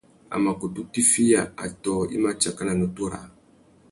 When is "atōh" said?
1.65-2.01